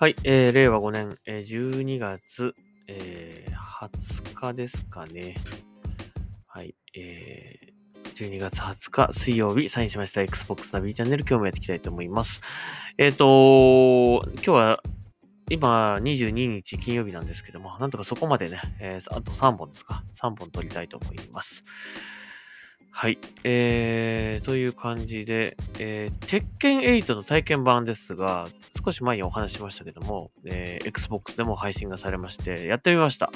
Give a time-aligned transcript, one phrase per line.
[0.00, 2.54] はい、えー、令和5年、えー、12月、
[2.88, 5.34] えー、20日ですかね。
[6.46, 12.40] はい、えー、12月20日水曜日、サインしました Xbox ナビチャンネル、今日もやっていきたいと思います。
[12.96, 14.82] えっ、ー、と今日は、
[15.50, 20.02] 今、22日金曜日なんですけども、なんとかそこまでね、えー、あと3本ですか。
[20.14, 21.62] 3本撮りたいと思います。
[22.92, 23.18] はい。
[23.44, 28.48] えー、という感じで、えー、鉄拳8の体験版ですが、
[28.84, 33.30] 少し前にお話ししましたけども、えー、Xbox でも配信がされまして、やってみました。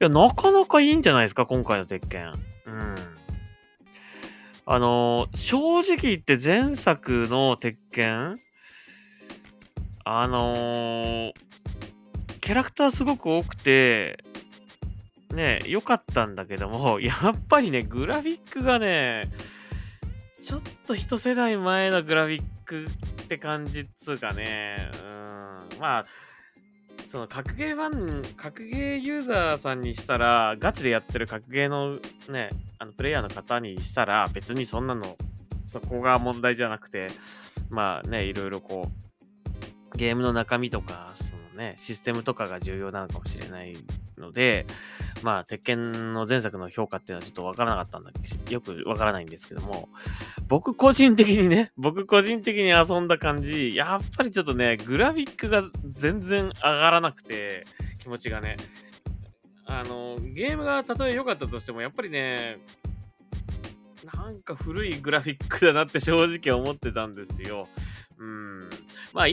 [0.00, 2.32] いや、なかなかいいんじゃないですか、今回の鉄拳。
[2.66, 2.96] うん。
[4.66, 8.34] あのー、正直言って前作の鉄拳、
[10.04, 11.32] あのー、
[12.40, 14.18] キャラクターすごく多くて、
[15.34, 19.28] ね、良かったんだけども、 やっぱりね、グラフィックがね、
[20.42, 24.90] ちょっと一世代前のグラフィックって感じっつうかね、
[25.72, 26.04] うん、まあ、
[27.06, 31.98] その格ゲーファン、格ゲーユーザーさんにしたら、ガチでやってる格ゲーの
[32.28, 35.16] ね、あのプレイヤーの方にしたら、別にそんなの、
[35.66, 37.10] そこが問題じゃなくて、
[37.70, 38.88] まあね、いろいろこ
[39.92, 43.76] う、ゲームの中身とか、そのね、システムとかが重要なのかもしれない
[44.18, 44.66] ので、
[45.24, 49.88] まあ、鉄拳の前作の評価っていうのはちょっとわからなかったんだけど、よくわからないんですけども、
[50.48, 57.64] 僕個人的にね、 僕個人的に遊んだ感じ、やっぱりちょっとね、グラフィックが全然上がらなくて、
[58.00, 58.58] 気持ちがね。
[59.64, 62.58] あの、ゲームがたとえ良かったとしても、やっぱりね、
[64.14, 67.66] なんか古いグラフィックだなって正直思ってたんですよ。
[68.18, 68.68] うん。
[69.14, 69.26] まあ、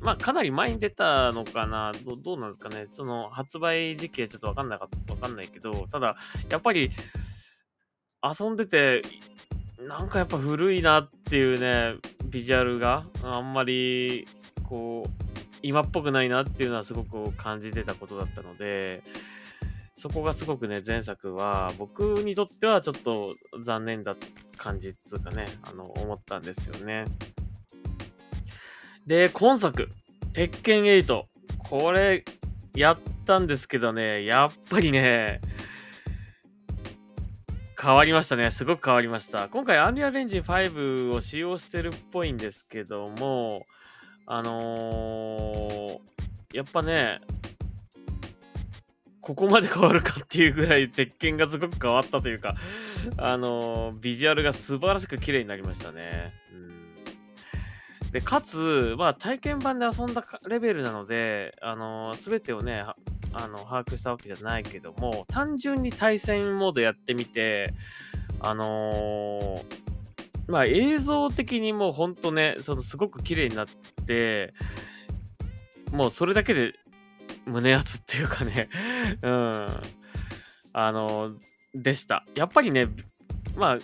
[0.00, 2.86] まあ、かなり前に出たのかなど、どうなんですかね。
[2.90, 6.16] その、発売時期はちょっとわかんなかった、わかんないけど、ただ、
[6.48, 6.90] やっぱり、
[8.22, 9.02] 遊んでて、
[9.80, 11.98] なんかやっぱ古いなっていうね、
[12.30, 14.26] ビジュアルがあんまり、
[14.68, 15.26] こう、
[15.62, 19.02] 今っぽくないなっていうのはすごく感じてたことだったので、
[19.94, 24.14] そこがすごくね、前作は僕にとってはちょっと残念だ
[24.56, 27.06] 感じっていうかね、あの、思ったんですよね。
[29.06, 29.88] で、今作、
[30.32, 31.24] 鉄拳8。
[31.58, 32.24] これ、
[32.74, 35.40] やったんですけどね、やっぱりね、
[37.80, 38.50] 変わりましたね。
[38.50, 39.48] すごく変わりました。
[39.48, 43.64] 今回、アンリアルエンジン5を使用してるっぽいんですけども、
[44.26, 47.20] あのー、やっぱね、
[49.20, 52.56] ここまで変わるかっていうぐらい鉄拳がすごく変わったというか、
[53.18, 56.32] あのー、ビジュアルが素晴らしく綺麗になりましたね。
[56.52, 56.75] うん、
[58.12, 62.84] で、かつ、まあ、体験版で遊んだレベルなので、あのー、全てをね、
[63.32, 67.72] あの、把握したわけじゃないけども、単純に対戦モードやってみて、
[68.40, 73.66] あのー、まあ映像的にもうほんとね、そのすごく綺麗になっ
[74.06, 74.54] て、
[75.90, 76.74] もうそれだけで
[77.46, 78.68] 胸熱っていうかね、
[79.22, 79.68] うん、
[80.72, 81.32] あの、
[81.74, 82.24] でした。
[82.34, 82.86] やっぱりね、
[83.56, 83.78] まあ、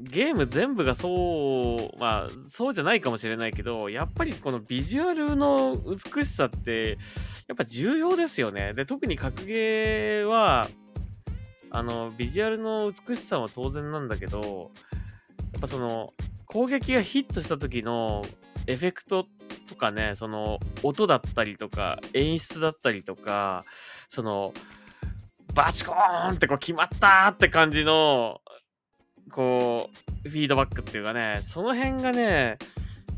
[0.00, 6.98] ゲーム全部がそう、まあ、そうじゃないかもしれないけど、やっぱりこのビジュアルの美しさって、
[7.48, 8.72] やっぱ重要ですよね。
[8.72, 10.68] で、特に格ゲーは、
[11.70, 14.70] あの、ビジュアルの美しさは当然なんだけど、
[15.52, 16.14] やっぱその、
[16.46, 18.24] 攻撃がヒットした時の
[18.66, 19.26] エフェクト
[19.68, 23.64] とかね、その、音だったりとか、演出だったりとか、
[24.08, 24.54] その、
[25.54, 28.40] バチコーンってこう決まったって感じの、
[29.30, 29.90] こ
[30.24, 32.58] う、フィードバックっていうかね、その辺がね、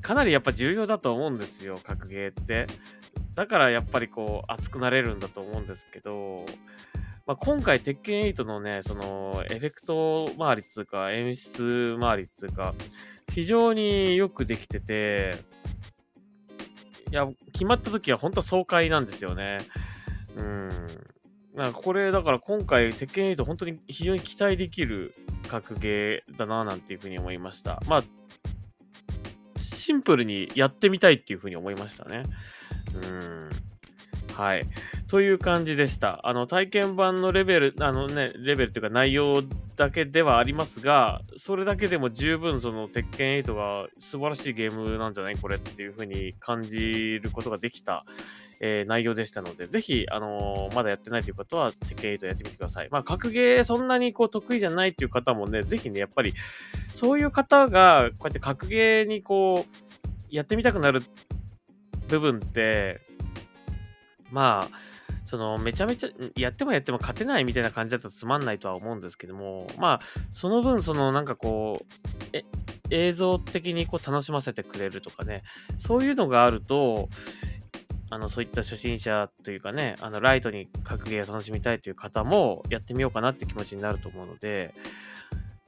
[0.00, 2.66] かなりやっぱ重要だと思うんですよ、格ゲーって。
[3.34, 6.46] だからやっぱりこう、熱くなれるんだと思うんですけど、
[7.26, 12.72] まあ、今回、鉄拳8のね、その、エフェクト周りっつうか、演出周りっつうか、
[13.32, 15.34] 非常によくできてて、
[17.10, 19.58] いや、決まった時は本当爽快なんですよね。
[20.36, 20.68] うん。
[21.54, 25.12] なんかこれ、だから今回、鉄拳8本当に非常に期待できる
[25.46, 27.82] 格ゲーだななんていうふうに思いました。
[27.86, 28.04] まあ、
[29.62, 32.24] シンプルにやってみたいっていうふうに思いましたね。
[32.94, 33.50] うん。
[34.34, 34.64] はい。
[35.08, 36.20] という感じでした。
[36.26, 39.42] あの、体験版のレベル、あのね、レベルっていうか内容
[39.76, 45.36] だけではありますが、それだけでも十分その鉄拳8が素晴らしいゲームなんじゃない？
[45.36, 48.06] これっていう風に感じることができた、
[48.60, 52.88] えー、内容でしたので、ぜひ、あのー、まだやってないという方は鉄拳8やってみてください。
[52.90, 56.32] まあ、格ゲーそんなにこう得意じゃないっていう方もね、ぜひね、やっぱり、
[56.94, 61.02] そういう方がこうやって格ゲーにこう、やってみたくなる
[62.08, 63.00] 部分って、
[64.30, 64.95] まあ、
[65.26, 70.00] そのめちゃめちゃやってもやっても勝てないみたいな感じだとつまんないとは思うんですけどもまあ
[70.30, 71.84] その分そのなんかこ
[72.32, 72.36] う
[72.90, 75.42] 映像的にこう楽しませてくれるとかね
[75.78, 77.08] そういうのがあると
[78.08, 84.74] あのそういった初心者というかね、あのライトに格ゲーを楽しみたいという方もやってみようかなって気持ちになると思うので、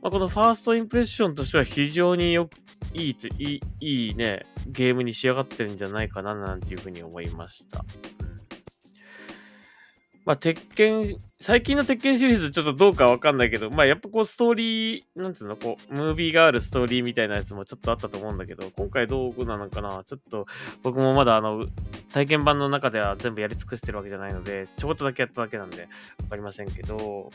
[0.01, 2.53] まあ、このファーストインプレッションとしては非常によく
[2.95, 7.85] いいといいいいね、ゲームに仕上がってるんじゃないかななんていうふうに思いました。
[10.29, 20.05] まあ、鉄拳、最近の鉄拳シリーズちょっとどうかわかんないけど、まあ、やっぱこうストーリー、なんつうの、こう、ムービーがあるストーリーみたいなやつもちょっとあったと思うんだけど、今回どうなのかな？
[20.05, 20.45] ちょっと
[20.83, 21.65] 僕もまだあの、
[22.13, 25.89] 体験版の中では全部やり尽くしてるわけじゃないので、ちょこっとだけやっただけなんで、
[26.25, 27.31] わかりませんけど、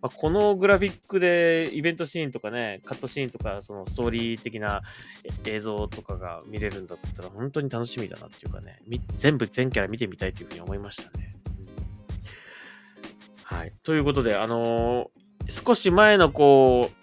[0.00, 4.82] まあ、このグラフィックでイベントシーンとかね、カットシーンとか、そのストーリー的な
[5.44, 8.80] 映像とかが見れるんだったら、本当に楽しみだなっていうかね、
[9.16, 11.36] 全部全キャラ見てみたいというふうに思いましたね。
[13.64, 13.72] い。
[13.82, 17.02] ということで、あのー、少し前のこう、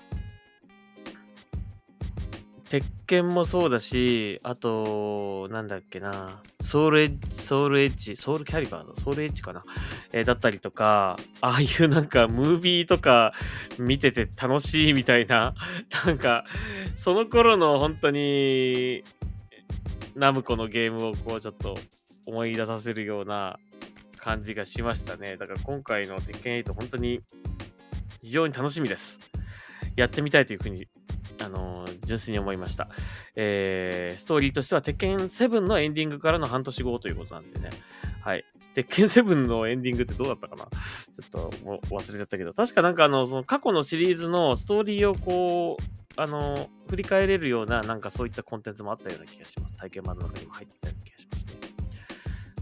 [2.70, 9.64] 鉄拳もそうだし、あと、なんだっけな、ソウルエッジ、ソウルエッジ、ソウルキャリバーだ、ソウルエッジかな、
[10.14, 13.34] えー、だったりとか、ああいう なんかムービーとか
[13.80, 15.56] 見てて楽しいみたいな、
[16.06, 16.46] なんか、
[16.96, 19.04] その頃の本当に、
[20.16, 21.76] ナムコのゲームをこうちょっと
[22.28, 23.58] 思い出させるような
[24.20, 25.38] 感じがしましたね。
[25.38, 27.22] だから今回の鉄拳8本当に
[28.22, 29.20] 非常に楽しみです。
[29.96, 30.88] やってみたいというふうに、
[31.42, 32.90] あのー、純粋に思いました。
[33.36, 37.70] えー、ストーリーとしては鉄拳7のエンディングからの半年後ということなんでね。
[38.22, 38.46] はい。
[38.76, 40.66] 鉄拳7のエンディングってどうだったかな？
[40.66, 40.70] ちょ
[41.26, 41.50] っと
[41.90, 45.84] 忘れちゃったけど、確かなんかあの、その過去のシリーズのストーリーをこう、
[46.22, 49.78] あの、振り返れるような、なんかそういったコンテンツもあったような気がします。
[49.78, 50.99] 体験版の中にも入ってたような気がしますね。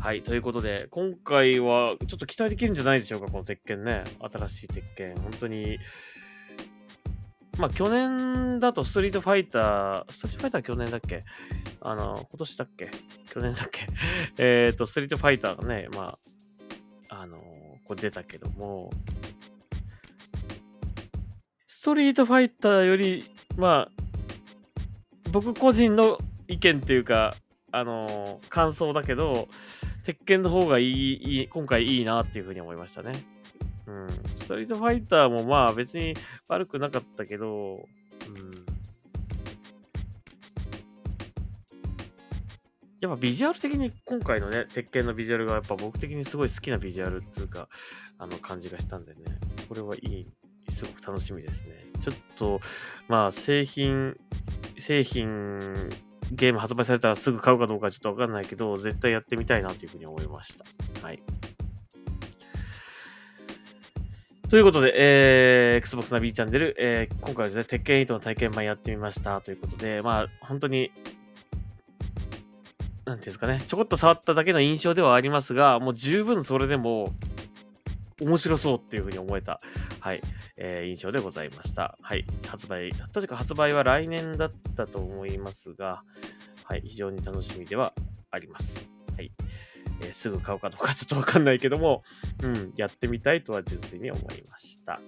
[0.07, 4.05] はい、ということで、今回はちょっと期待できるんじゃないでしょうか、この鉄拳ね。
[4.21, 5.13] 新しい鉄拳。
[5.15, 5.79] 本当に。
[7.57, 11.25] まあ、去年だとストリートファイター、ストリートファイター去年だっけ？
[11.81, 12.89] あの、今年だっけ？
[13.33, 13.85] 去年だっけ？
[14.39, 16.17] えっと、ストリートファイターがね、ま
[17.09, 17.37] あ、あの、
[17.83, 18.89] これ出たけども、
[21.67, 23.25] ストリートファイターより、
[23.57, 24.01] まあ、
[25.33, 26.17] 僕個人の
[26.47, 27.35] 意見っていうか、
[27.73, 29.49] あの感想だけど、
[30.07, 33.11] 鉄拳の方がいい、今回いいなっていうふうに思いましたね。
[33.87, 34.07] うん。
[34.39, 36.13] ストリートファイターもまあ別に
[36.47, 37.85] 悪くなかったけど、うん。
[43.01, 47.67] やっぱビジュアル的に今回のね、鉄拳のビジュアルがやっぱ僕的にすごい好きなビジュアルっていうか、
[48.17, 49.19] あの感じがしたんでね、
[49.67, 50.25] これはいい、
[50.69, 51.79] すごく楽しみですね。
[51.99, 52.61] ちょっと、
[53.09, 54.15] まあ製品、
[54.79, 55.89] 製品
[56.31, 61.05] ゲーム発売されたらすぐ買うかどうかちょっとわかんないけど、絶対やってみたいなというふうに思いました。
[61.05, 61.21] はい。
[64.49, 70.91] ということで、えー、Xbox ナビチャンネル、えー、今回はですね、鉄拳8の体験版やってみましたということで、まあ、本当に、
[73.03, 77.13] なんていうんですかね、ちょこっと触っただけの印象ではありますが、もう十分それでも、
[78.21, 79.59] 面白そうっていうふうに思えた、
[79.99, 80.21] はい、
[80.57, 81.97] えー、印象でございました。
[82.01, 86.03] はい、発売、確か発売は来年だったと思いますが、
[86.63, 87.93] はい、非常に楽しみでは
[88.31, 88.89] あります。
[89.15, 89.31] はい。
[90.01, 92.03] えー、すぐ買うかどうかちょっとわかんないけども、
[92.43, 94.99] うん、やってみたいとは純粋に思いました。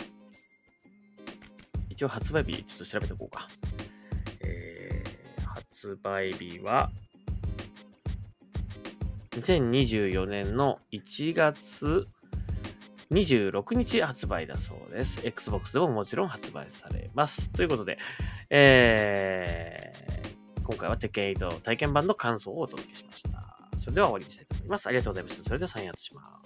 [1.90, 3.48] 一応発売日、ちょっと調べておこうか。
[4.42, 6.92] えー、発売日は、
[9.32, 12.08] 2024年の1月
[13.12, 15.22] 26日発売だそうです。
[15.26, 17.50] Xbox でももちろん発売されます。
[17.50, 17.98] ということで、
[18.50, 23.30] えー、今回は鉄拳8体験版の感想をお届けしました。
[23.78, 24.88] それでは終わりにしたいと思います。
[24.88, 25.44] ありがとうございました。
[25.44, 26.39] それでは再発します。